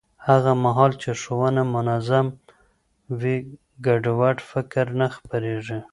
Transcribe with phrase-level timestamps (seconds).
[0.27, 2.25] هغه مهال چې ښوونه منظم
[3.19, 3.37] وي،
[3.85, 5.79] ګډوډ فکر نه خپرېږي.